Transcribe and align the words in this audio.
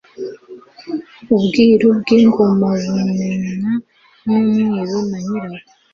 ubwiru 1.35 1.87
bw'ingomabumenywa 1.99 3.71
n'umwiru 4.25 4.97
na 5.09 5.19
nyirayo 5.25 5.63